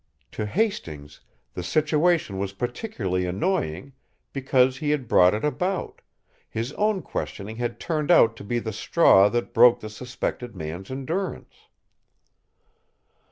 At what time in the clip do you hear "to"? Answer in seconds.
0.31-0.47, 8.37-8.43